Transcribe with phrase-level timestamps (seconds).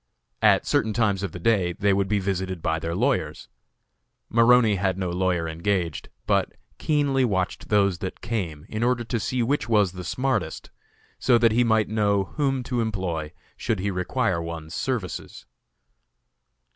[0.41, 3.47] At certain times of the day they would be visited by their lawyers.
[4.29, 9.43] Maroney had no lawyer engaged, but keenly watched those that came, in order to see
[9.43, 10.71] which was the smartest,
[11.19, 15.45] so that he might know whom to employ should he require one's services.